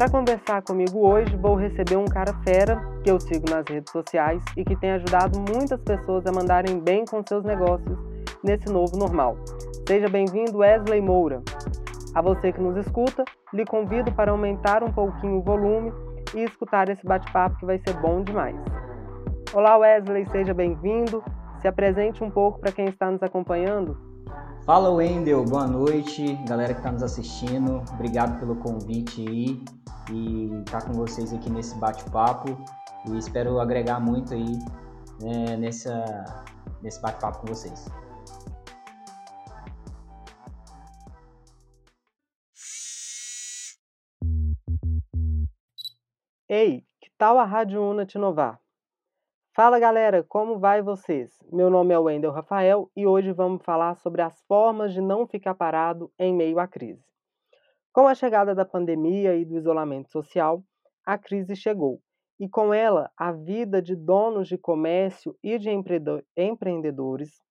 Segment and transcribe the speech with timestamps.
[0.00, 4.42] Para conversar comigo hoje, vou receber um cara fera que eu sigo nas redes sociais
[4.56, 7.98] e que tem ajudado muitas pessoas a mandarem bem com seus negócios
[8.42, 9.36] nesse novo normal.
[9.86, 11.42] Seja bem-vindo, Wesley Moura.
[12.14, 15.92] A você que nos escuta, lhe convido para aumentar um pouquinho o volume
[16.34, 18.56] e escutar esse bate-papo que vai ser bom demais.
[19.52, 21.22] Olá, Wesley, seja bem-vindo.
[21.60, 24.09] Se apresente um pouco para quem está nos acompanhando.
[24.66, 27.82] Fala, Wendel, boa noite, galera que está nos assistindo.
[27.94, 29.64] Obrigado pelo convite aí
[30.12, 32.58] e estar tá com vocês aqui nesse bate-papo.
[33.08, 34.58] E espero agregar muito aí
[35.22, 36.04] né, nessa,
[36.82, 37.88] nesse bate-papo com vocês.
[46.48, 48.59] Ei, que tal a Rádio Una te inovar?
[49.52, 51.36] Fala galera, como vai vocês?
[51.52, 55.56] Meu nome é Wendel Rafael e hoje vamos falar sobre as formas de não ficar
[55.56, 57.04] parado em meio à crise.
[57.92, 60.62] Com a chegada da pandemia e do isolamento social,
[61.04, 62.00] a crise chegou
[62.38, 65.68] e com ela a vida de donos de comércio e de
[66.36, 67.42] empreendedores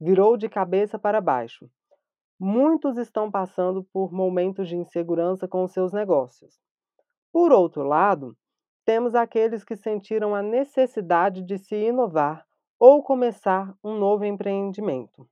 [0.00, 1.68] virou de cabeça para baixo.
[2.40, 6.58] Muitos estão passando por momentos de insegurança com seus negócios.
[7.30, 8.34] Por outro lado,
[8.86, 12.46] temos aqueles que sentiram a necessidade de se inovar
[12.78, 15.28] ou começar um novo empreendimento.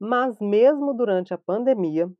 [0.00, 2.10] Mas, mesmo durante a pandemia,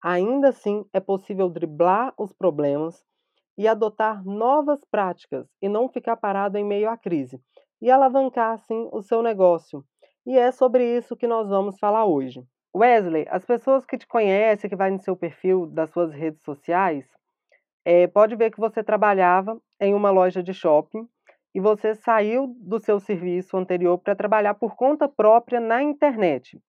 [0.00, 3.04] ainda assim é possível driblar os problemas
[3.58, 7.40] e adotar novas práticas e não ficar parado em meio à crise
[7.82, 9.84] e alavancar assim o seu negócio.
[10.24, 12.46] E é sobre isso que nós vamos falar hoje.
[12.74, 17.04] Wesley, as pessoas que te conhecem, que vai no seu perfil das suas redes sociais,
[17.84, 21.06] é, pode ver que você trabalhava em uma loja de shopping
[21.54, 26.60] e você saiu do seu serviço anterior para trabalhar por conta própria na internet.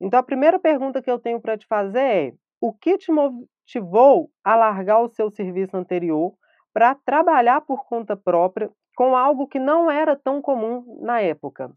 [0.00, 4.30] Então, a primeira pergunta que eu tenho para te fazer é: o que te motivou
[4.42, 6.34] a largar o seu serviço anterior
[6.72, 11.70] para trabalhar por conta própria com algo que não era tão comum na época?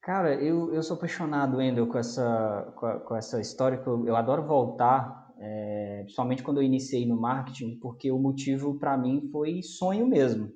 [0.00, 4.06] Cara, eu, eu sou apaixonado, Wendel, com essa, com, a, com essa história, que eu,
[4.06, 9.28] eu adoro voltar é, principalmente quando eu iniciei no marketing, porque o motivo para mim
[9.30, 10.52] foi sonho mesmo.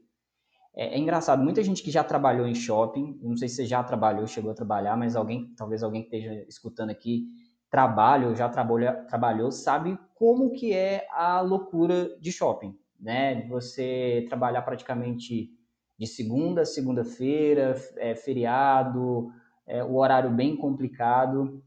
[0.74, 3.82] É, é, engraçado, muita gente que já trabalhou em shopping, não sei se você já
[3.82, 7.26] trabalhou, chegou a trabalhar, mas alguém, talvez alguém que esteja escutando aqui,
[7.70, 13.46] trabalha ou já trabalha, trabalhou, sabe como que é a loucura de shopping, né?
[13.48, 15.50] Você trabalhar praticamente
[15.98, 19.30] de segunda a segunda-feira, é, feriado,
[19.66, 21.62] é, o horário bem complicado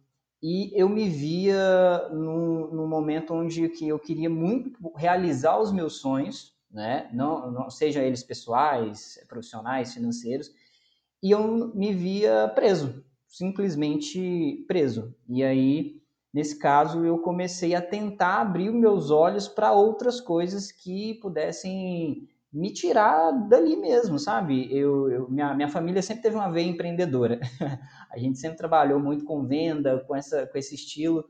[0.47, 5.95] e eu me via num, num, momento onde que eu queria muito realizar os meus
[5.95, 7.09] sonhos, né?
[7.11, 10.51] Não, não seja eles pessoais, profissionais, financeiros,
[11.23, 15.15] e eu me via preso, simplesmente preso.
[15.27, 15.99] E aí,
[16.31, 22.71] nesse caso, eu comecei a tentar abrir meus olhos para outras coisas que pudessem me
[22.71, 24.73] tirar dali mesmo, sabe?
[24.73, 27.37] Eu, eu, minha, minha família sempre teve uma veia empreendedora.
[28.09, 31.25] a gente sempre trabalhou muito com venda, com, essa, com esse estilo.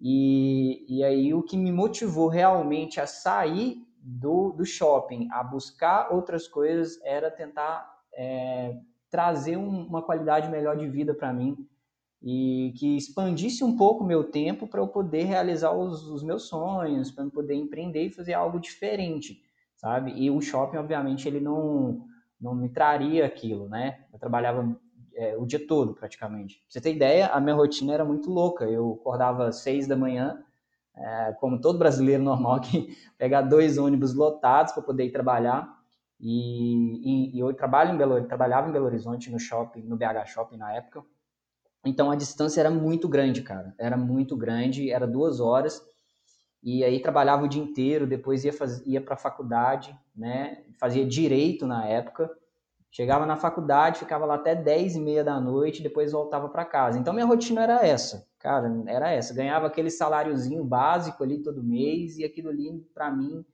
[0.00, 6.12] E, e aí o que me motivou realmente a sair do, do shopping, a buscar
[6.12, 8.76] outras coisas, era tentar é,
[9.08, 11.56] trazer um, uma qualidade melhor de vida para mim
[12.20, 17.12] e que expandisse um pouco meu tempo para eu poder realizar os, os meus sonhos,
[17.12, 19.40] para eu poder empreender e fazer algo diferente
[19.78, 20.12] sabe?
[20.12, 22.04] E o shopping, obviamente, ele não,
[22.38, 24.04] não me traria aquilo, né?
[24.12, 24.76] Eu trabalhava
[25.14, 26.56] é, o dia todo, praticamente.
[26.56, 28.66] Pra você ter ideia, a minha rotina era muito louca.
[28.66, 30.44] Eu acordava às seis da manhã,
[30.94, 35.78] é, como todo brasileiro normal, que pegar dois ônibus lotados para poder ir trabalhar.
[36.20, 40.26] E, e, e, eu trabalho em Belo, trabalhava em Belo Horizonte no shopping, no BH
[40.26, 41.04] Shopping na época.
[41.86, 43.72] Então a distância era muito grande, cara.
[43.78, 45.80] Era muito grande, era duas horas
[46.62, 48.52] e aí trabalhava o dia inteiro, depois ia,
[48.84, 50.64] ia para a faculdade, né?
[50.78, 52.30] Fazia direito na época.
[52.90, 56.98] Chegava na faculdade, ficava lá até 10 e meia da noite, depois voltava para casa.
[56.98, 59.34] Então minha rotina era essa, cara, era essa.
[59.34, 63.44] Ganhava aquele saláriozinho básico ali todo mês e aquilo ali para mim,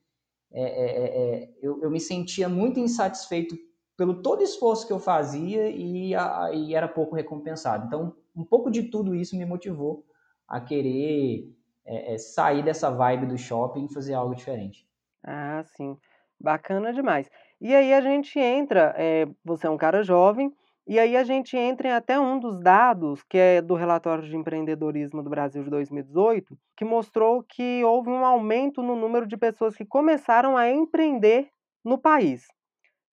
[0.53, 3.57] é, é, é, é, eu, eu, me sentia muito insatisfeito
[3.97, 7.87] pelo todo esforço que eu fazia e, a, e era pouco recompensado.
[7.87, 10.05] Então um pouco de tudo isso me motivou
[10.47, 11.53] a querer
[11.85, 14.87] é, é sair dessa vibe do shopping e fazer algo diferente.
[15.25, 15.97] Ah, sim.
[16.41, 17.31] Bacana demais.
[17.61, 20.53] E aí a gente entra, é, você é um cara jovem,
[20.87, 24.37] e aí a gente entra em até um dos dados, que é do relatório de
[24.37, 29.75] empreendedorismo do Brasil de 2018, que mostrou que houve um aumento no número de pessoas
[29.75, 31.49] que começaram a empreender
[31.83, 32.47] no país.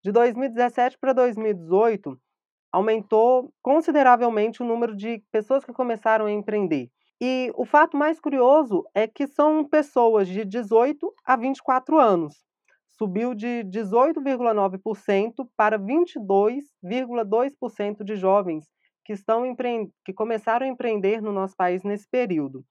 [0.04, 2.20] De 2017 para 2018,
[2.74, 6.90] aumentou consideravelmente o número de pessoas que começaram a empreender.
[7.24, 12.44] E o fato mais curioso é que são pessoas de 18 a 24 anos.
[12.90, 18.66] Subiu de 18,9% para 22,2% de jovens
[19.06, 19.56] que, estão
[20.04, 22.66] que começaram a empreender no nosso país nesse período.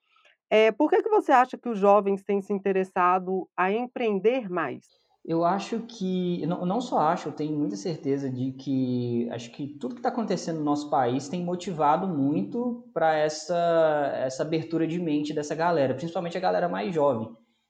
[0.50, 4.84] É, por que, que você acha que os jovens têm se interessado a empreender mais?
[5.24, 9.66] Eu acho que, não, não só acho, eu tenho muita certeza de que acho que
[9.78, 14.98] tudo que está acontecendo no nosso país tem motivado muito para essa, essa abertura de
[14.98, 17.28] mente dessa galera, principalmente a galera mais jovem.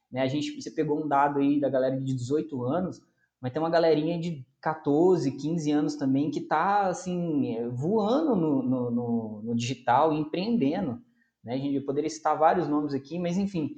[0.09, 0.21] Né?
[0.21, 3.01] A gente, você pegou um dado aí da galera de 18 anos,
[3.41, 8.91] mas tem uma galerinha de 14, 15 anos também que está assim, voando no, no,
[8.91, 11.01] no, no digital, empreendendo.
[11.43, 11.55] Né?
[11.55, 13.71] A gente poderia citar vários nomes aqui, mas enfim,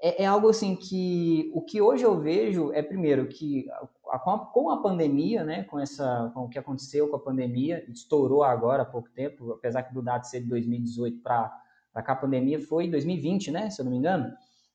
[0.00, 3.66] é, é, algo assim que o que hoje eu vejo é primeiro que
[4.10, 7.20] a, com, a, com, a, pandemia, né, com essa, com o que aconteceu com a
[7.20, 11.50] pandemia, estourou agora há pouco tempo, apesar que do dado ser de 2018 para
[11.94, 14.32] cá a pandemia foi 2020, né, se eu não me engano,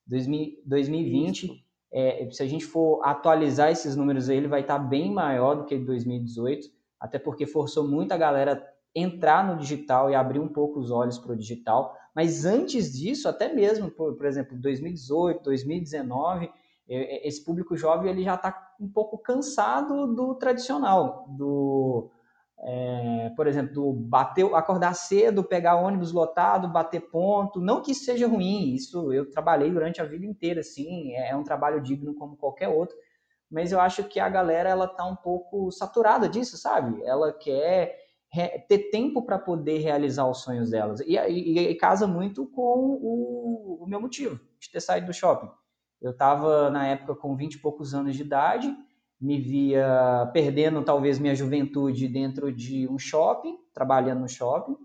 [0.07, 1.65] 2000, 2020.
[1.93, 5.55] É, se a gente for atualizar esses números aí, ele vai estar tá bem maior
[5.55, 6.67] do que 2018,
[6.99, 8.65] até porque forçou muita galera
[8.95, 11.95] entrar no digital e abrir um pouco os olhos para o digital.
[12.13, 16.51] Mas antes disso, até mesmo, por, por exemplo, 2018, 2019,
[16.89, 22.11] é, é, esse público jovem ele já está um pouco cansado do tradicional, do,
[22.59, 27.61] é, por exemplo, do bater, acordar cedo, pegar ônibus lotado, bater ponto.
[27.61, 31.35] Não que isso seja ruim, isso eu trabalhei durante a vida inteira, assim, é, é
[31.35, 32.97] um trabalho digno como qualquer outro.
[33.49, 37.01] Mas eu acho que a galera ela tá um pouco saturada disso, sabe?
[37.03, 37.97] Ela quer
[38.67, 41.01] ter tempo para poder realizar os sonhos delas.
[41.01, 42.61] E, e, e casa muito com
[43.01, 45.49] o, o, meu motivo de ter saído do shopping.
[46.01, 48.73] Eu estava, na época, com 20 e poucos anos de idade,
[49.19, 54.77] me via perdendo talvez minha juventude dentro de um shopping, trabalhando no shopping,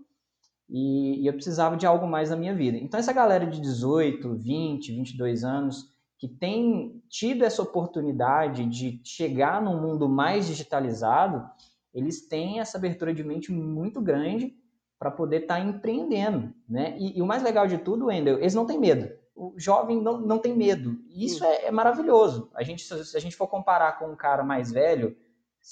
[0.69, 2.77] e, e eu precisava de algo mais na minha vida.
[2.77, 5.89] Então, essa galera de 18, 20, 22 anos,
[6.19, 11.49] que tem tido essa oportunidade de chegar num mundo mais digitalizado,
[11.97, 14.55] eles têm essa abertura de mente muito grande
[14.99, 16.95] para poder estar tá empreendendo, né?
[16.99, 19.09] E, e, o mais legal de tudo, Wendel, eles não têm medo.
[19.35, 20.95] O jovem não, não tem medo.
[21.09, 22.51] E isso é, é, maravilhoso.
[22.53, 25.17] A gente, se a gente for comparar com um cara mais velho,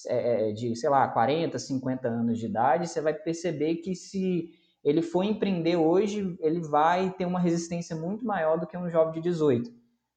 [0.07, 4.49] é, é de, sei lá, 40, 50 anos de idade, você vai perceber que se
[4.83, 9.13] ele for empreender hoje, ele vai ter uma resistência muito maior do que um jovem
[9.13, 9.71] de 18.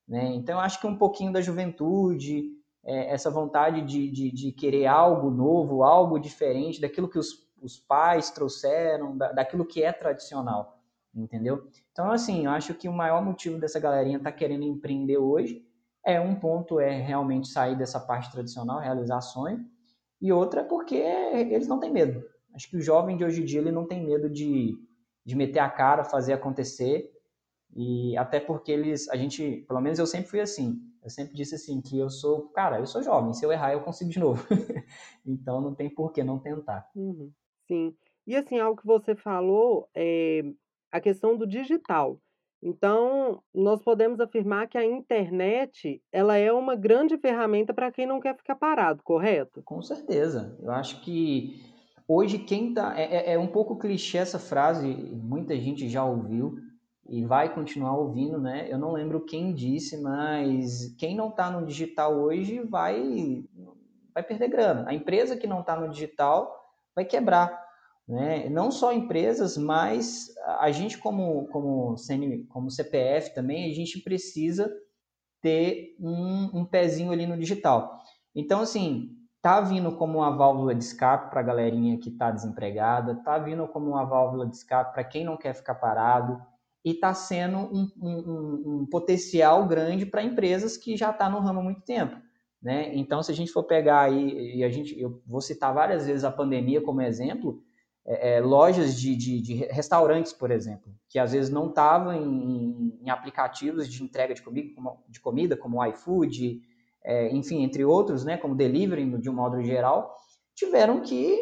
[0.09, 0.33] Né?
[0.37, 2.58] Então, eu acho que um pouquinho da juventude,
[2.89, 7.79] é, essa vontade de, de, de, querer algo novo, algo diferente daquilo que os, os
[7.79, 10.81] pais trouxeram, da, daquilo que é tradicional,
[11.15, 11.69] entendeu?
[11.93, 15.63] Então, assim, eu acho que o maior motivo dessa galerinha tá querendo empreender hoje
[16.03, 19.67] é um ponto é realmente sair dessa parte tradicional, realizar sonho,
[20.19, 22.25] e outra é porque eles não têm medo.
[22.55, 24.75] Acho que o jovem de hoje em dia ele não tem medo de,
[25.27, 27.13] de meter a cara, fazer acontecer,
[27.75, 31.55] e até porque eles, a gente, pelo menos eu sempre fui assim, eu sempre disse
[31.55, 34.45] assim, que eu sou, cara, eu sou jovem, se eu errar eu consigo de novo.
[35.25, 36.91] então não tem por que não tentar.
[36.95, 37.31] Uhum,
[37.67, 37.95] sim.
[38.27, 40.43] E assim, algo que você falou é
[40.91, 42.21] a questão do digital.
[42.63, 48.21] Então, nós podemos afirmar que a internet, ela é uma grande ferramenta para quem não
[48.21, 49.63] quer ficar parado, correto?
[49.63, 50.59] Com certeza.
[50.61, 51.63] Eu acho que
[52.07, 56.57] hoje quem tá é, é, é um pouco clichê essa frase, muita gente já ouviu,
[57.09, 58.67] e vai continuar ouvindo, né?
[58.71, 63.45] Eu não lembro quem disse, mas quem não está no digital hoje vai
[64.13, 64.85] vai perder grana.
[64.89, 66.55] A empresa que não está no digital
[66.95, 67.65] vai quebrar,
[68.07, 68.49] né?
[68.51, 70.29] Não só empresas, mas
[70.61, 74.71] a gente como como CN, como CPF também a gente precisa
[75.41, 78.03] ter um, um pezinho ali no digital.
[78.35, 83.23] Então assim tá vindo como uma válvula de escape para a galerinha que está desempregada,
[83.25, 86.39] tá vindo como uma válvula de escape para quem não quer ficar parado
[86.89, 91.41] e está sendo um, um, um, potencial grande para empresas que já estão tá no
[91.41, 92.17] ramo há muito tempo.
[92.63, 92.97] Né?
[92.97, 96.25] Então, se a gente for pegar aí, e a gente, eu vou citar várias vezes
[96.25, 97.63] a pandemia como exemplo,
[98.07, 102.97] é, é, lojas de, de, de, restaurantes, por exemplo, que às vezes não estavam em,
[103.03, 106.63] em, aplicativos de entrega de comida, como, de comida, como o iFood,
[107.05, 110.17] é, enfim, entre outros, né, como delivery de um modo geral,
[110.55, 111.37] tiveram que,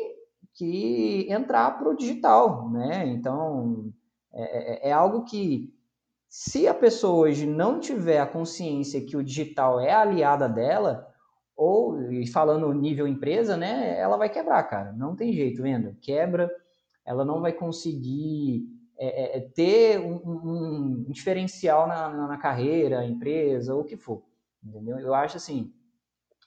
[0.54, 2.68] que entrar para o digital.
[2.68, 3.06] Né?
[3.06, 3.92] Então,
[4.32, 5.72] é, é, é, algo que,
[6.28, 11.06] se a pessoa hoje não tiver a consciência que o digital é aliada dela,
[11.56, 14.92] ou, e falando nível empresa, né, ela vai quebrar, cara.
[14.92, 15.96] Não tem jeito, vendo?
[16.02, 16.50] Quebra,
[17.04, 18.66] ela não vai conseguir
[18.98, 23.84] é, é, é ter um, um, um diferencial na, na, na, carreira, empresa, ou o
[23.84, 24.22] que for.
[24.62, 24.98] Entendeu?
[24.98, 25.72] Eu acho assim,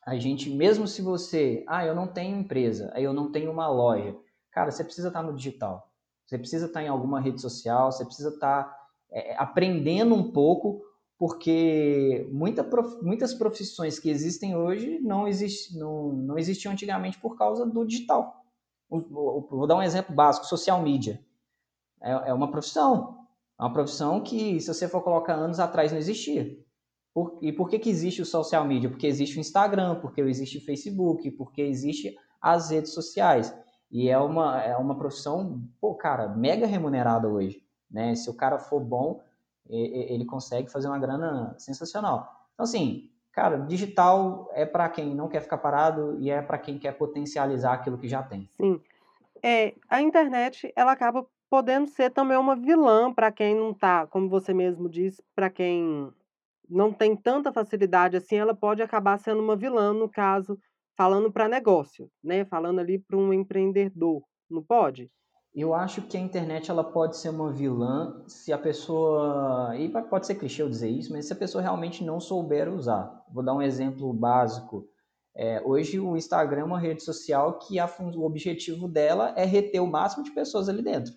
[0.06, 3.68] a gente, mesmo se você, ah, eu não tenho empresa, aí eu não tenho uma
[3.68, 4.16] loja,
[4.52, 5.89] cara, você precisa estar no digital.
[6.30, 8.72] Você precisa estar em alguma rede social, você precisa estar
[9.12, 10.80] é, aprendendo um pouco,
[11.18, 17.36] porque muita prof, muitas profissões que existem hoje não, exist, não, não existiam antigamente por
[17.36, 18.46] causa do digital.
[18.88, 21.20] Vou dar um exemplo básico: social media.
[22.00, 23.26] É, é uma profissão.
[23.60, 26.60] É uma profissão que, se você for colocar anos atrás, não existia.
[27.12, 28.88] Por, e por que, que existe o social media?
[28.88, 33.52] Porque existe o Instagram, porque existe o Facebook, porque existe as redes sociais.
[33.92, 37.64] E é uma, é uma profissão, pô, cara, mega remunerada hoje.
[37.90, 38.14] Né?
[38.16, 39.22] Se o cara for bom,
[39.68, 42.48] ele consegue fazer uma grana sensacional.
[42.54, 46.78] Então, assim, cara, digital é para quem não quer ficar parado e é para quem
[46.78, 48.48] quer potencializar aquilo que já tem.
[48.52, 48.82] Sim.
[49.42, 54.30] É, a internet, ela acaba podendo ser também uma vilã para quem não tá, como
[54.30, 56.12] você mesmo disse, para quem
[56.70, 60.60] não tem tanta facilidade assim, ela pode acabar sendo uma vilã, no caso,
[61.00, 62.44] falando para negócio, né?
[62.44, 65.10] Falando ali para um empreendedor, não pode?
[65.56, 70.28] Eu acho que a internet ela pode ser uma vilã se a pessoa, e pode
[70.28, 73.26] ser clichê eu dizer isso, mas se a pessoa realmente não souber usar.
[73.34, 74.90] Vou dar um exemplo básico.
[75.34, 79.82] É, hoje o Instagram é uma rede social que a, o objetivo dela é reter
[79.82, 81.14] o máximo de pessoas ali dentro.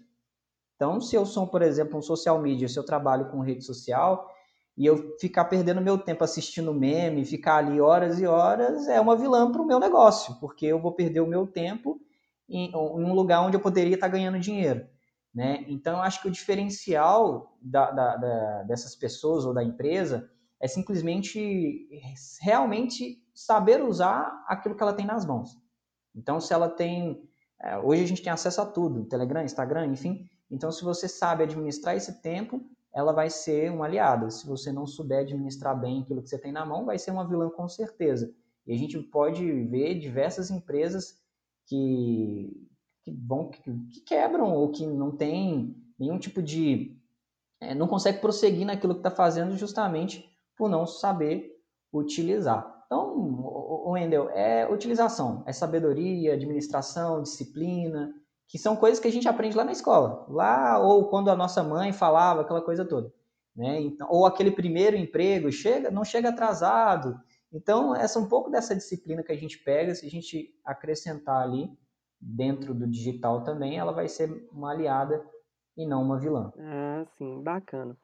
[0.77, 4.31] Então, se eu sou, por exemplo, um social media, se eu trabalho com rede social
[4.77, 9.17] e eu ficar perdendo meu tempo assistindo meme, ficar ali horas e horas, é uma
[9.17, 12.01] vilã para o meu negócio, porque eu vou perder o meu tempo
[12.49, 14.87] em, em, um lugar onde eu poderia estar ganhando dinheiro.
[15.35, 15.65] Né?
[15.69, 20.29] Então, eu acho que o diferencial da, da, da, dessas pessoas ou da empresa
[20.61, 21.89] é simplesmente
[22.41, 25.57] realmente saber usar aquilo que ela tem nas mãos.
[26.15, 27.29] Então, se ela tem.
[27.61, 30.29] É, hoje a gente tem acesso a tudo: Telegram, Instagram, enfim.
[30.51, 32.63] Então, se você sabe administrar esse tempo,
[32.95, 34.31] ela vai ser uma aliada.
[34.31, 37.27] Se você não souber administrar bem aquilo que você tem na mão, vai ser uma
[37.27, 38.35] vilã com certeza.
[38.67, 41.19] E a gente pode ver diversas empresas
[41.67, 42.69] que,
[43.03, 46.97] que vão que, que quebram ou que não tem nenhum tipo de
[47.61, 51.53] é, não consegue prosseguir naquilo que está fazendo justamente por não saber
[51.93, 52.83] utilizar.
[52.87, 58.13] Então, o Wendel, é utilização, é sabedoria, administração, disciplina,
[58.53, 61.63] que são coisas que a gente aprende lá na escola, lá ou quando a nossa
[61.63, 63.11] mãe falava aquela coisa toda,
[63.57, 63.81] né?
[63.81, 67.19] Então, ou aquele primeiro emprego chega, não chega atrasado.
[67.51, 71.71] Então, essa um pouco dessa disciplina que a gente pega, se a gente acrescentar ali
[72.21, 75.27] dentro do digital também, ela vai ser uma aliada
[75.75, 76.53] e não uma vilã.
[76.59, 77.97] Ah, sim, bacana.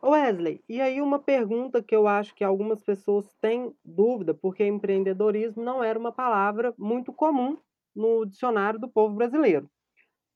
[0.00, 5.60] Wesley, e aí uma pergunta que eu acho que algumas pessoas têm dúvida, porque empreendedorismo
[5.60, 7.58] não era uma palavra muito comum
[7.94, 9.68] no dicionário do povo brasileiro.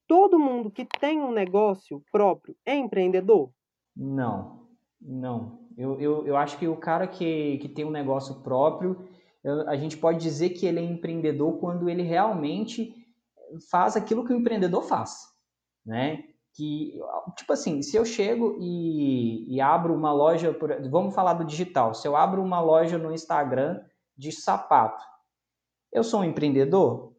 [0.07, 3.51] Todo mundo que tem um negócio próprio é empreendedor?
[3.95, 4.69] Não,
[5.01, 5.67] não.
[5.77, 9.09] Eu, eu, eu acho que o cara que, que tem um negócio próprio,
[9.67, 12.95] a gente pode dizer que ele é empreendedor quando ele realmente
[13.71, 15.27] faz aquilo que o empreendedor faz,
[15.85, 16.25] né?
[16.55, 16.99] Que,
[17.37, 21.95] tipo assim, se eu chego e, e abro uma loja, por, vamos falar do digital,
[21.95, 23.83] se eu abro uma loja no Instagram
[24.17, 25.05] de sapato,
[25.93, 27.16] eu sou um empreendedor?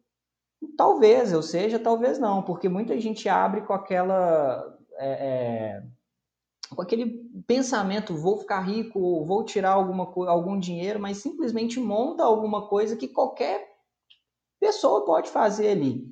[0.76, 4.76] Talvez eu seja, talvez não, porque muita gente abre com aquela.
[4.98, 5.82] É, é,
[6.74, 7.06] com aquele
[7.46, 13.08] pensamento, vou ficar rico, vou tirar alguma, algum dinheiro, mas simplesmente monta alguma coisa que
[13.08, 13.66] qualquer
[14.60, 16.06] pessoa pode fazer ali.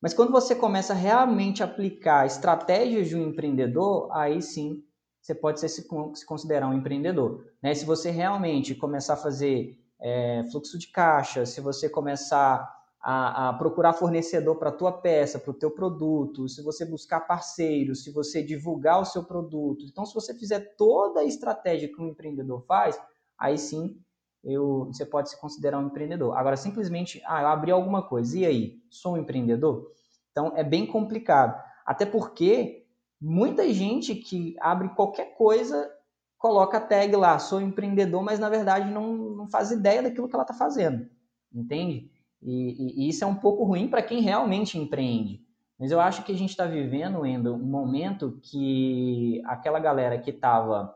[0.00, 4.84] Mas quando você começa a realmente aplicar estratégias de um empreendedor, aí sim
[5.20, 5.88] você pode ser, se,
[6.24, 7.44] considerar um empreendedor.
[7.60, 7.74] Né?
[7.74, 12.75] Se você realmente começar a fazer é, fluxo de caixa, se você começar
[13.08, 17.20] a, a procurar fornecedor para a tua peça, para o teu produto, se você buscar
[17.20, 19.84] parceiros, se você divulgar o seu produto.
[19.84, 23.00] Então, se você fizer toda a estratégia que um empreendedor faz,
[23.38, 23.96] aí sim
[24.42, 26.36] eu, você pode se considerar um empreendedor.
[26.36, 28.82] Agora, simplesmente, ah, eu abri alguma coisa, e aí?
[28.90, 29.88] Sou um empreendedor?
[30.32, 31.62] Então, é bem complicado.
[31.86, 32.88] Até porque
[33.20, 35.88] muita gente que abre qualquer coisa
[36.36, 40.34] coloca a tag lá, sou empreendedor, mas na verdade não, não faz ideia daquilo que
[40.34, 41.08] ela está fazendo.
[41.54, 42.10] Entende?
[42.42, 45.44] E, e, isso é um pouco ruim para quem realmente empreende.
[45.78, 50.30] Mas eu acho que a gente está vivendo, Endo, um momento que aquela galera que
[50.30, 50.94] estava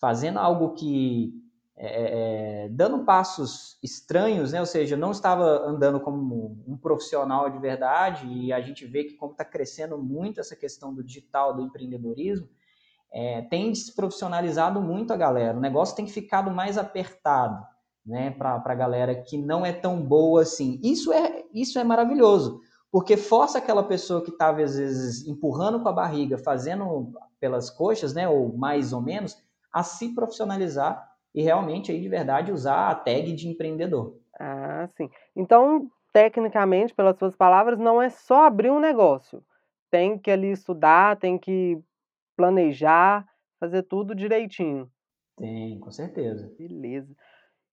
[0.00, 1.34] fazendo algo que.
[1.82, 4.60] É, é, é, dando passos estranhos, né?
[4.60, 9.14] ou seja, não estava andando como um profissional de verdade, e a gente vê que,
[9.14, 12.46] como está crescendo muito essa questão do digital, do empreendedorismo,
[13.10, 15.56] é, tem desprofissionalizado muito a galera.
[15.56, 17.66] O negócio tem ficado mais apertado
[18.04, 20.80] né, para a galera que não é tão boa assim.
[20.82, 25.88] Isso é, isso é maravilhoso, porque força aquela pessoa que estava, às vezes, empurrando com
[25.88, 29.36] a barriga, fazendo pelas coxas, né, ou mais ou menos,
[29.72, 34.16] a se profissionalizar e realmente, aí, de verdade, usar a tag de empreendedor.
[34.38, 35.08] Ah, sim.
[35.36, 39.44] Então, tecnicamente, pelas suas palavras, não é só abrir um negócio.
[39.90, 41.78] Tem que ali estudar, tem que
[42.36, 43.26] planejar,
[43.60, 44.90] fazer tudo direitinho.
[45.36, 46.52] Tem, com certeza.
[46.58, 47.14] Beleza.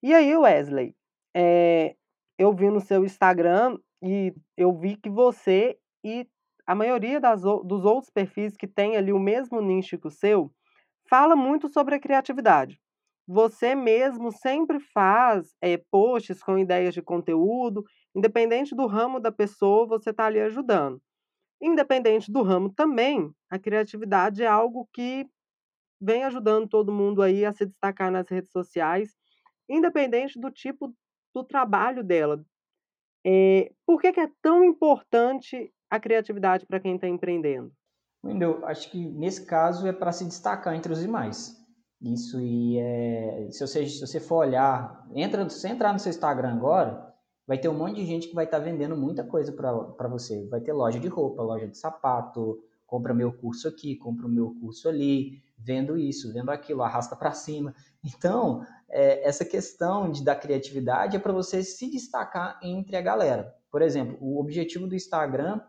[0.01, 0.95] E aí, Wesley,
[1.35, 1.95] é,
[2.37, 6.27] eu vi no seu Instagram e eu vi que você e
[6.65, 10.51] a maioria das, dos outros perfis que tem ali o mesmo nicho que o seu
[11.09, 12.79] fala muito sobre a criatividade.
[13.27, 17.83] Você mesmo sempre faz é, posts com ideias de conteúdo,
[18.15, 21.01] independente do ramo da pessoa, você está ali ajudando.
[21.61, 25.27] Independente do ramo também, a criatividade é algo que
[25.99, 29.15] vem ajudando todo mundo aí a se destacar nas redes sociais,
[29.69, 30.93] independente do tipo
[31.33, 32.43] do trabalho dela.
[33.25, 37.71] É, por que, que é tão importante a criatividade para quem está empreendendo?
[38.23, 41.55] Wendel, acho que nesse caso é para se destacar entre os demais.
[42.01, 46.53] Isso e é, se você se você for olhar, entra, se entrar no seu Instagram
[46.53, 47.13] agora,
[47.47, 50.47] vai ter um monte de gente que vai estar tá vendendo muita coisa para você.
[50.47, 54.53] Vai ter loja de roupa, loja de sapato, compra meu curso aqui, compra o meu
[54.59, 57.73] curso ali, vendo isso, vendo aquilo, arrasta para cima.
[58.03, 63.55] Então, é, essa questão de, da criatividade é para você se destacar entre a galera.
[63.71, 65.61] Por exemplo, o objetivo do Instagram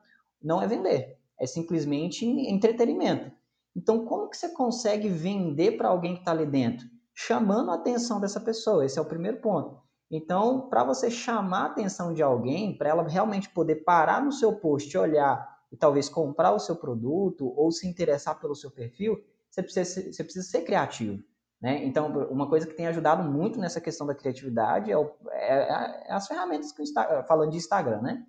[0.42, 3.30] não é vender, é simplesmente entretenimento.
[3.76, 6.86] Então, como que você consegue vender para alguém que está ali dentro?
[7.14, 9.80] Chamando a atenção dessa pessoa, esse é o primeiro ponto.
[10.10, 14.54] Então, para você chamar a atenção de alguém, para ela realmente poder parar no seu
[14.54, 19.62] post, olhar e talvez comprar o seu produto ou se interessar pelo seu perfil, você
[19.62, 21.22] precisa você precisa ser criativo.
[21.60, 21.84] Né?
[21.84, 26.12] Então, uma coisa que tem ajudado muito nessa questão da criatividade é, o, é, é
[26.12, 28.24] as ferramentas que o Instagram, falando de Instagram, né?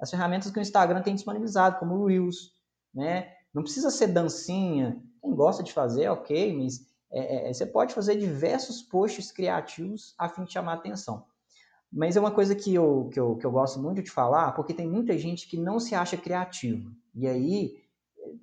[0.00, 2.52] As ferramentas que o Instagram tem disponibilizado, como o Reels,
[2.94, 3.32] né?
[3.52, 8.16] Não precisa ser dancinha, quem gosta de fazer, ok, mas é, é, você pode fazer
[8.16, 11.24] diversos posts criativos a fim de chamar atenção.
[11.90, 14.74] Mas é uma coisa que eu, que, eu, que eu gosto muito de falar, porque
[14.74, 16.92] tem muita gente que não se acha criativo.
[17.14, 17.82] E aí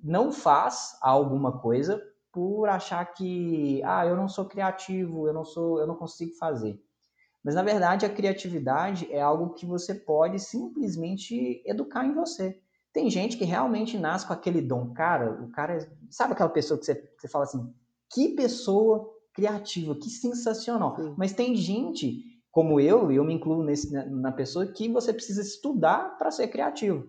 [0.02, 2.02] não faz alguma coisa
[2.36, 6.78] por achar que ah, eu não sou criativo, eu não sou, eu não consigo fazer.
[7.42, 12.60] Mas na verdade a criatividade é algo que você pode simplesmente educar em você.
[12.92, 16.78] Tem gente que realmente nasce com aquele dom, cara, o cara, é, sabe aquela pessoa
[16.78, 17.74] que você, que você fala assim,
[18.12, 20.94] que pessoa criativa, que sensacional.
[20.96, 21.14] Sim.
[21.16, 25.40] Mas tem gente como eu, e eu me incluo nesse, na pessoa que você precisa
[25.40, 27.08] estudar para ser criativo.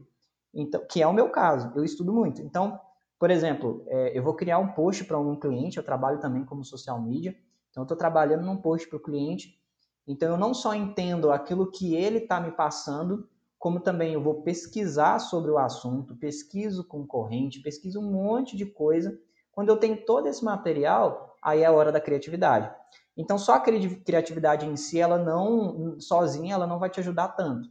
[0.53, 2.41] Então, que é o meu caso, eu estudo muito.
[2.41, 2.79] Então,
[3.19, 6.63] por exemplo, é, eu vou criar um post para um cliente, eu trabalho também como
[6.63, 7.35] social media,
[7.69, 9.59] então eu estou trabalhando num post para o cliente,
[10.07, 13.27] então eu não só entendo aquilo que ele está me passando,
[13.59, 19.19] como também eu vou pesquisar sobre o assunto, pesquiso concorrente, pesquiso um monte de coisa.
[19.51, 22.71] Quando eu tenho todo esse material, aí é a hora da criatividade.
[23.17, 27.67] Então só a criatividade em si, ela não, sozinha, ela não vai te ajudar tanto.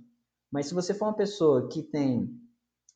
[0.51, 2.29] Mas se você for uma pessoa que tem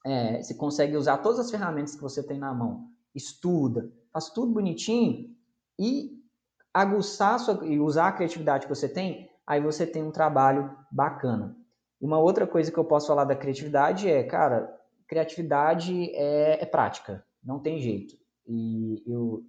[0.05, 4.53] é, você consegue usar todas as ferramentas que você tem na mão, estuda, faz tudo
[4.53, 5.35] bonitinho
[5.79, 6.21] e
[6.73, 11.57] aguçar sua, e usar a criatividade que você tem, aí você tem um trabalho bacana.
[12.01, 14.75] Uma outra coisa que eu posso falar da criatividade é, cara,
[15.07, 18.15] criatividade é, é prática, não tem jeito.
[18.47, 19.45] E eu,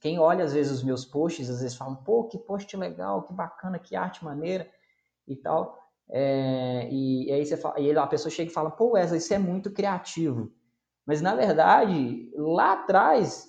[0.00, 3.32] quem olha às vezes os meus posts, às vezes falam, pô, que post legal, que
[3.32, 4.68] bacana, que arte maneira
[5.26, 5.78] e tal.
[6.08, 9.34] É, e, e, aí você fala, e a pessoa chega e fala, pô, Wesley, isso
[9.34, 10.52] é muito criativo.
[11.06, 13.48] Mas na verdade, lá atrás,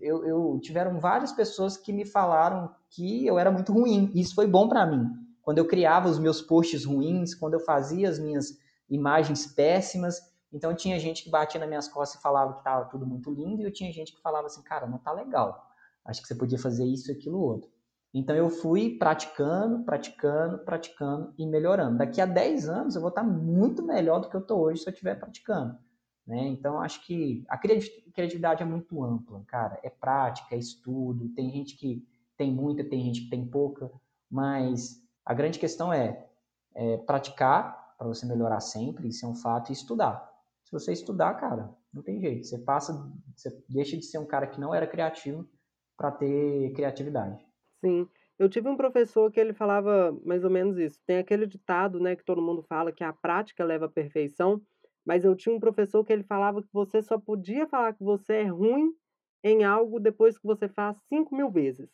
[0.00, 4.10] eu, eu, tiveram várias pessoas que me falaram que eu era muito ruim.
[4.14, 5.10] E isso foi bom para mim.
[5.42, 10.18] Quando eu criava os meus posts ruins, quando eu fazia as minhas imagens péssimas,
[10.50, 13.60] então tinha gente que batia nas minhas costas e falava que estava tudo muito lindo,
[13.60, 15.68] e eu tinha gente que falava assim, cara, não tá legal.
[16.04, 17.73] Acho que você podia fazer isso, aquilo, outro.
[18.14, 21.98] Então eu fui praticando, praticando, praticando e melhorando.
[21.98, 24.88] Daqui a 10 anos eu vou estar muito melhor do que eu estou hoje se
[24.88, 25.76] eu estiver praticando.
[26.24, 26.46] Né?
[26.46, 29.80] Então acho que a criatividade é muito ampla, cara.
[29.82, 31.28] É prática, é estudo.
[31.30, 33.90] Tem gente que tem muita, tem gente que tem pouca,
[34.30, 36.24] mas a grande questão é,
[36.72, 40.32] é praticar para você melhorar sempre, isso é um fato, e estudar.
[40.64, 42.46] Se você estudar, cara, não tem jeito.
[42.46, 42.92] Você passa,
[43.34, 45.48] você deixa de ser um cara que não era criativo
[45.96, 47.44] para ter criatividade.
[47.84, 48.08] Sim.
[48.38, 50.98] Eu tive um professor que ele falava mais ou menos isso.
[51.06, 54.62] Tem aquele ditado, né, que todo mundo fala que a prática leva à perfeição,
[55.04, 58.36] mas eu tinha um professor que ele falava que você só podia falar que você
[58.36, 58.90] é ruim
[59.44, 61.90] em algo depois que você faz cinco mil vezes.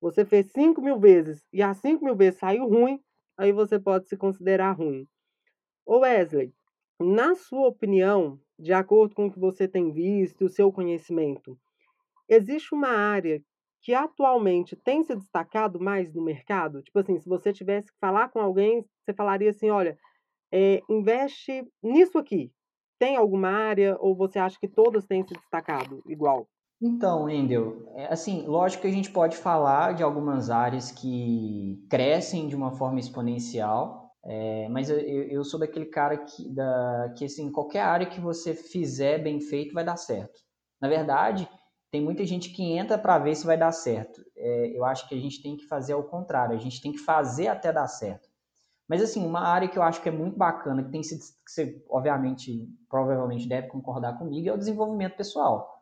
[0.00, 3.00] Você fez cinco mil vezes e as cinco mil vezes saiu ruim,
[3.36, 5.08] aí você pode se considerar ruim.
[5.84, 6.54] Ô Wesley,
[7.00, 11.58] na sua opinião, de acordo com o que você tem visto, o seu conhecimento,
[12.28, 13.42] existe uma área
[13.84, 16.82] que atualmente tem se destacado mais no mercado?
[16.82, 19.98] Tipo assim, se você tivesse que falar com alguém, você falaria assim: olha,
[20.50, 22.50] é, investe nisso aqui.
[22.98, 26.48] Tem alguma área ou você acha que todas têm se destacado igual?
[26.80, 32.48] Então, Endel, é, assim, lógico que a gente pode falar de algumas áreas que crescem
[32.48, 37.52] de uma forma exponencial, é, mas eu, eu, sou daquele cara que, da, que, assim,
[37.52, 40.40] qualquer área que você fizer bem feito vai dar certo.
[40.80, 41.48] Na verdade,
[41.94, 44.20] tem muita gente que entra para ver se vai dar certo.
[44.36, 46.98] É, eu acho que a gente tem que fazer ao contrário, a gente tem que
[46.98, 48.28] fazer até dar certo.
[48.88, 51.08] Mas, assim, uma área que eu acho que é muito bacana, que tem que
[51.46, 55.72] você, obviamente, provavelmente deve concordar comigo, é o desenvolvimento pessoal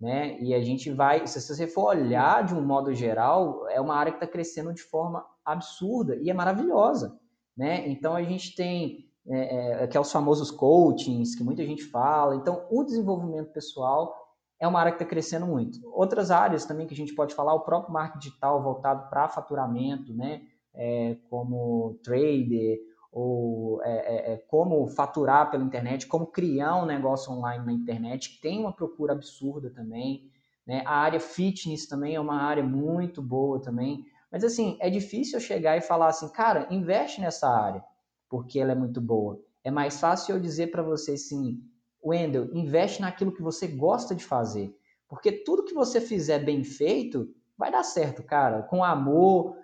[0.00, 0.40] né?
[0.40, 4.10] E a gente vai, se você for olhar de um modo geral, é uma área
[4.10, 7.20] que está crescendo de forma absurda e é maravilhosa,
[7.54, 7.86] né?
[7.86, 12.34] Então a gente tem é, é, que os famosos coachings que muita gente fala.
[12.34, 14.19] Então o desenvolvimento pessoal
[14.60, 15.80] é uma área que está crescendo muito.
[15.92, 20.12] Outras áreas também que a gente pode falar, o próprio marketing digital voltado para faturamento,
[20.14, 20.42] né?
[20.74, 22.78] É, como trader
[23.10, 28.30] ou é, é, é, como faturar pela internet, como criar um negócio online na internet,
[28.30, 30.30] que tem uma procura absurda também.
[30.64, 30.82] Né?
[30.86, 34.04] A área fitness também é uma área muito boa também.
[34.30, 37.82] Mas assim, é difícil eu chegar e falar assim, cara, investe nessa área,
[38.28, 39.40] porque ela é muito boa.
[39.64, 41.60] É mais fácil eu dizer para você assim,
[42.04, 44.74] Wendel, investe naquilo que você gosta de fazer.
[45.08, 49.56] Porque tudo que você fizer bem feito, vai dar certo, cara, com amor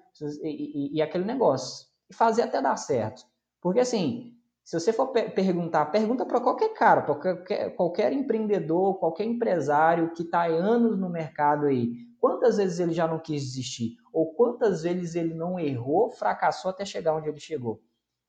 [0.43, 1.87] e, e, e aquele negócio.
[2.11, 3.25] E fazer até dar certo.
[3.61, 9.25] Porque assim, se você for perguntar, pergunta para qualquer cara, para qualquer, qualquer empreendedor, qualquer
[9.25, 13.97] empresário que está anos no mercado aí, quantas vezes ele já não quis desistir?
[14.13, 17.81] Ou quantas vezes ele não errou, fracassou até chegar onde ele chegou?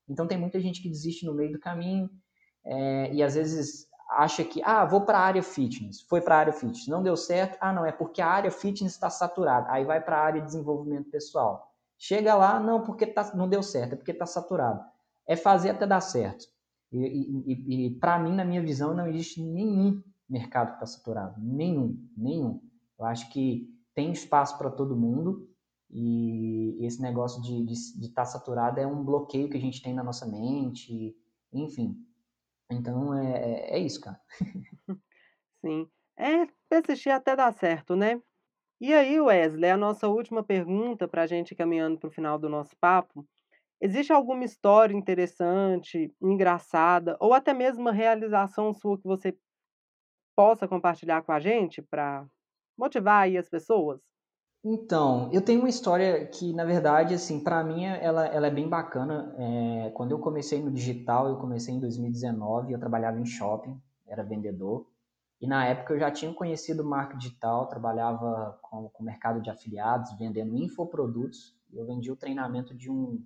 [0.08, 2.08] Então tem muita gente que desiste no meio do caminho
[2.64, 6.38] é, e às vezes acha que, ah, vou para a área fitness, foi para a
[6.38, 9.84] área fitness, não deu certo, ah, não, é porque a área fitness está saturada, aí
[9.84, 11.72] vai para a área de desenvolvimento pessoal.
[11.98, 14.82] Chega lá, não, porque tá, não deu certo, é porque está saturado
[15.28, 16.46] é fazer até dar certo.
[16.90, 16.98] E,
[17.46, 21.38] e, e para mim, na minha visão, não existe nenhum mercado que está saturado.
[21.38, 22.62] Nenhum, nenhum.
[22.98, 25.46] Eu acho que tem espaço para todo mundo
[25.90, 29.82] e esse negócio de estar de, de tá saturado é um bloqueio que a gente
[29.82, 31.14] tem na nossa mente,
[31.52, 31.94] enfim.
[32.70, 34.20] Então é, é, é isso, cara.
[35.64, 35.88] Sim.
[36.16, 38.20] É persistir até dar certo, né?
[38.80, 42.48] E aí, Wesley, a nossa última pergunta para a gente caminhando para o final do
[42.48, 43.26] nosso papo
[43.80, 49.36] Existe alguma história interessante, engraçada, ou até mesmo uma realização sua que você
[50.36, 52.26] possa compartilhar com a gente para
[52.78, 54.00] motivar aí as pessoas?
[54.70, 58.68] Então, eu tenho uma história que, na verdade, assim, para mim ela, ela é bem
[58.68, 59.34] bacana.
[59.38, 64.22] É, quando eu comecei no digital, eu comecei em 2019, eu trabalhava em shopping, era
[64.22, 64.86] vendedor.
[65.40, 70.12] E na época eu já tinha conhecido marketing digital, trabalhava com o mercado de afiliados,
[70.18, 71.56] vendendo infoprodutos.
[71.72, 73.24] Eu vendi o treinamento de um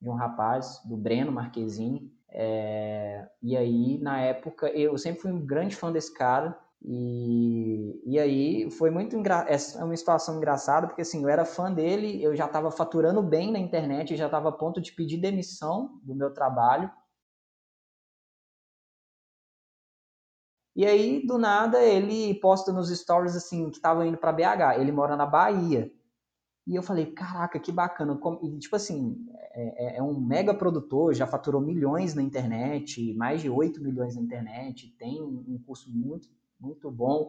[0.00, 2.12] de um rapaz, do Breno Marquezine.
[2.28, 6.56] É, e aí, na época, eu sempre fui um grande fã desse cara.
[6.80, 9.44] E, e aí foi muito engra...
[9.48, 13.50] é uma situação engraçada, porque assim, eu era fã dele, eu já estava faturando bem
[13.50, 16.88] na internet, já estava a ponto de pedir demissão do meu trabalho.
[20.76, 24.78] E aí, do nada, ele posta nos stories assim que estava indo para BH.
[24.78, 25.92] Ele mora na Bahia.
[26.68, 28.16] E eu falei, caraca, que bacana.
[28.44, 33.42] E, tipo assim, é, é, é, um mega produtor, já faturou milhões na internet, mais
[33.42, 36.28] de 8 milhões na internet, tem um curso muito,
[36.60, 37.28] muito bom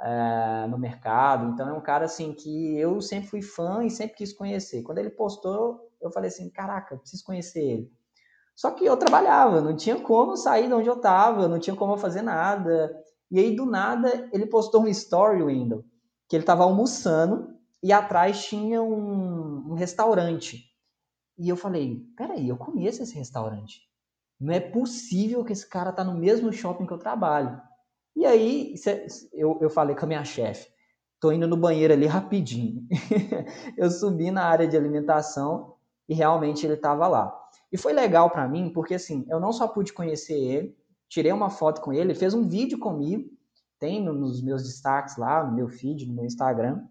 [0.00, 1.52] é, no mercado.
[1.52, 4.82] Então é um cara assim que eu sempre fui fã e sempre quis conhecer.
[4.82, 7.92] Quando ele postou, eu falei assim, caraca, preciso conhecer ele.
[8.54, 11.96] Só que eu trabalhava, não tinha como sair de onde eu estava, não tinha como
[11.96, 12.92] fazer nada.
[13.30, 15.84] E aí, do nada, ele postou um story, Wendel,
[16.28, 20.64] que ele estava almoçando e atrás tinha um, um restaurante.
[21.38, 23.82] E eu falei, peraí, eu conheço esse restaurante.
[24.40, 27.60] Não é possível que esse cara tá no mesmo shopping que eu trabalho.
[28.18, 28.74] E aí
[29.32, 30.68] eu, eu falei com a minha chefe,
[31.20, 32.84] tô indo no banheiro ali rapidinho.
[33.78, 35.76] eu subi na área de alimentação
[36.08, 37.32] e realmente ele estava lá.
[37.70, 40.76] E foi legal para mim porque assim, eu não só pude conhecer ele,
[41.08, 43.30] tirei uma foto com ele, fez um vídeo comigo,
[43.78, 46.84] tem nos meus destaques lá, no meu feed, no meu Instagram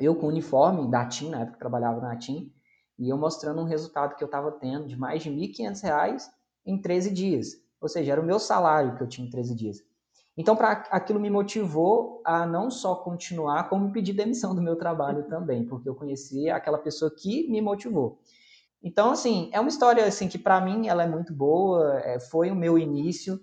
[0.00, 2.52] eu com uniforme da TIM, na época que trabalhava na TIM,
[2.98, 6.22] e eu mostrando um resultado que eu estava tendo de mais de R$ 1.500
[6.66, 7.52] em 13 dias.
[7.80, 9.93] Ou seja, era o meu salário que eu tinha em 13 dias.
[10.36, 15.24] Então, para aquilo me motivou a não só continuar, como pedir demissão do meu trabalho
[15.30, 18.18] também, porque eu conheci aquela pessoa que me motivou.
[18.82, 22.50] Então, assim, é uma história assim que para mim ela é muito boa, é, foi
[22.50, 23.40] o meu início.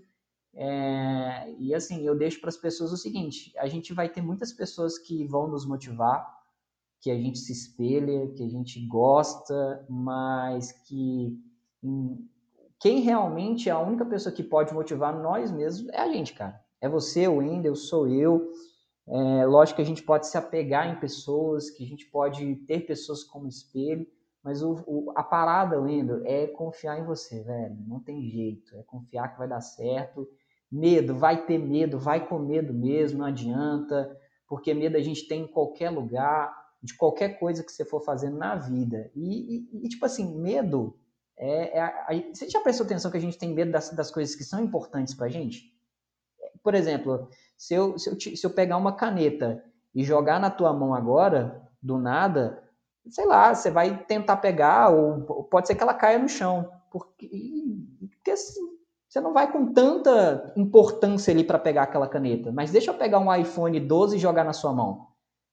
[0.53, 4.51] É, e assim, eu deixo para as pessoas o seguinte: a gente vai ter muitas
[4.51, 6.27] pessoas que vão nos motivar,
[6.99, 11.39] que a gente se espelha, que a gente gosta, mas que
[12.79, 16.61] quem realmente é a única pessoa que pode motivar nós mesmos é a gente, cara.
[16.81, 18.51] É você, o Wendel, sou eu.
[19.07, 22.81] É, lógico que a gente pode se apegar em pessoas, que a gente pode ter
[22.85, 24.07] pessoas como espelho,
[24.43, 27.77] mas o, o, a parada, Lendo, é confiar em você, velho.
[27.87, 28.75] Não tem jeito.
[28.75, 30.27] É confiar que vai dar certo.
[30.71, 34.17] Medo, vai ter medo, vai com medo mesmo, não adianta,
[34.47, 38.37] porque medo a gente tem em qualquer lugar, de qualquer coisa que você for fazendo
[38.37, 39.11] na vida.
[39.13, 40.97] E, e, e tipo assim, medo
[41.37, 44.35] é, é a, você já prestou atenção que a gente tem medo das, das coisas
[44.35, 45.70] que são importantes pra gente?
[46.63, 50.73] Por exemplo, se eu, se, eu, se eu pegar uma caneta e jogar na tua
[50.73, 52.63] mão agora, do nada,
[53.09, 56.69] sei lá, você vai tentar pegar, ou pode ser que ela caia no chão.
[56.91, 57.29] Porque,
[58.09, 58.61] porque assim,
[59.07, 62.51] você não vai com tanta importância ali para pegar aquela caneta.
[62.51, 65.07] Mas deixa eu pegar um iPhone 12 e jogar na sua mão.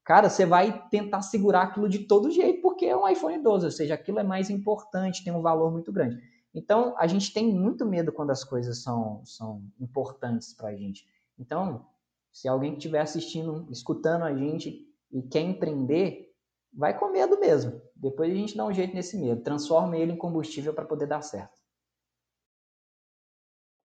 [0.04, 3.70] Cara, você vai tentar segurar aquilo de todo jeito, porque é um iPhone 12, ou
[3.70, 6.16] seja, aquilo é mais importante, tem um valor muito grande.
[6.54, 11.06] Então, a gente tem muito medo quando as coisas são, são importantes para a gente.
[11.38, 11.86] Então,
[12.32, 16.34] se alguém estiver assistindo, escutando a gente e quer empreender,
[16.72, 17.80] vai com medo mesmo.
[17.94, 21.22] Depois a gente dá um jeito nesse medo, transforma ele em combustível para poder dar
[21.22, 21.58] certo.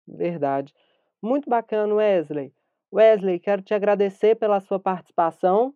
[0.07, 0.73] Verdade.
[1.21, 2.53] Muito bacana, Wesley.
[2.93, 5.73] Wesley, quero te agradecer pela sua participação.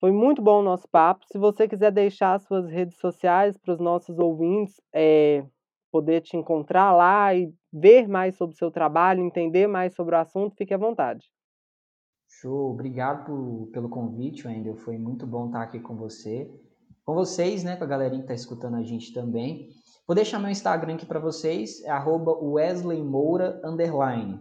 [0.00, 1.24] Foi muito bom o nosso papo.
[1.30, 5.46] Se você quiser deixar suas redes sociais para os nossos ouvintes é,
[5.94, 10.18] poder te encontrar lá e ver mais sobre o seu trabalho, entender mais sobre o
[10.18, 11.30] assunto, fique à vontade.
[12.28, 14.74] Show, obrigado por, pelo convite, Wendel.
[14.74, 16.50] Foi muito bom estar aqui com você.
[17.04, 17.76] Com vocês, né?
[17.76, 19.68] Com a galerinha que está escutando a gente também.
[20.04, 21.92] Vou deixar meu Instagram aqui para vocês, é
[22.42, 24.40] Wesley Moura, underline.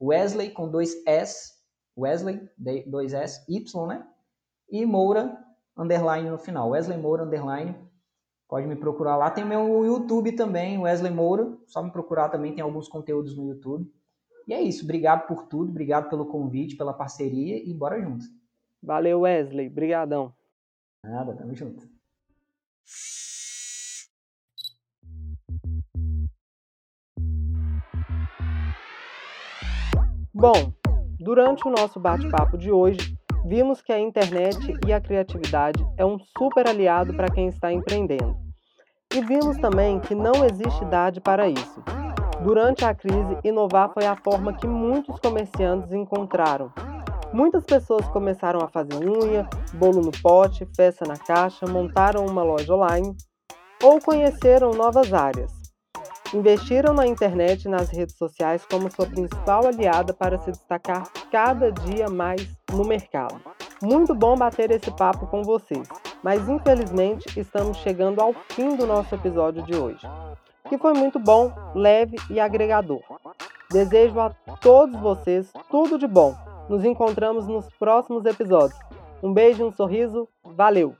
[0.00, 1.52] Wesley com dois S,
[1.98, 2.40] Wesley,
[2.86, 4.06] dois S, Y, né?
[4.70, 5.36] E Moura,
[5.76, 6.70] underline no final.
[6.70, 7.76] Wesley Moura, underline.
[8.48, 9.30] Pode me procurar lá.
[9.30, 11.56] Tem meu YouTube também, Wesley Moura.
[11.66, 13.90] Só me procurar também, tem alguns conteúdos no YouTube.
[14.46, 14.84] E é isso.
[14.84, 18.24] Obrigado por tudo, obrigado pelo convite, pela parceria e bora junto.
[18.82, 19.68] Valeu, Wesley.
[19.68, 20.32] Brigadão.
[21.02, 21.88] Nada, tamo junto.
[30.32, 30.72] Bom,
[31.18, 33.13] durante o nosso bate-papo de hoje,
[33.44, 38.36] vimos que a internet e a criatividade é um super aliado para quem está empreendendo.
[39.14, 41.82] E vimos também que não existe idade para isso.
[42.42, 46.72] Durante a crise, inovar foi a forma que muitos comerciantes encontraram.
[47.32, 52.74] Muitas pessoas começaram a fazer unha, bolo no pote, festa na caixa, montaram uma loja
[52.74, 53.14] online
[53.82, 55.63] ou conheceram novas áreas.
[56.32, 61.70] Investiram na internet e nas redes sociais como sua principal aliada para se destacar cada
[61.70, 63.40] dia mais no mercado.
[63.82, 65.86] Muito bom bater esse papo com vocês,
[66.22, 70.08] mas infelizmente estamos chegando ao fim do nosso episódio de hoje,
[70.68, 73.02] que foi muito bom, leve e agregador.
[73.70, 76.34] Desejo a todos vocês tudo de bom.
[76.68, 78.78] Nos encontramos nos próximos episódios.
[79.22, 80.28] Um beijo e um sorriso.
[80.42, 80.94] Valeu!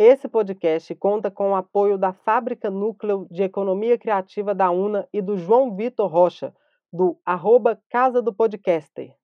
[0.00, 5.20] Esse podcast conta com o apoio da Fábrica Núcleo de Economia Criativa da UNA e
[5.20, 6.54] do João Vitor Rocha,
[6.92, 9.17] do arroba Casa do Podcaster.